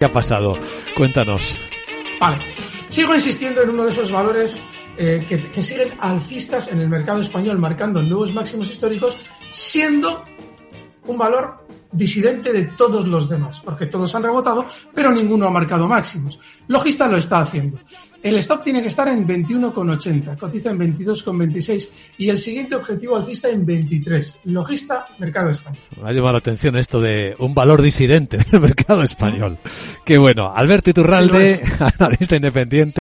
[0.00, 0.58] ¿Qué ha pasado?
[0.96, 1.58] Cuéntanos.
[2.18, 2.38] Vale.
[2.88, 4.58] Sigo insistiendo en uno de esos valores
[4.96, 9.14] eh, que, que siguen alcistas en el mercado español, marcando nuevos máximos históricos,
[9.50, 10.24] siendo
[11.04, 15.88] un valor disidente de todos los demás, porque todos han rebotado, pero ninguno ha marcado
[15.88, 16.38] máximos.
[16.68, 17.78] Logista lo está haciendo.
[18.22, 23.48] El stop tiene que estar en 21,80, cotiza en 22,26 y el siguiente objetivo alcista
[23.48, 24.40] en 23.
[24.44, 25.80] Logista, mercado español.
[26.02, 29.56] Me ha llamado la atención esto de un valor disidente del mercado español.
[30.04, 30.52] Qué bueno.
[30.54, 31.62] Alberto Iturralde,
[31.98, 32.80] analista independiente.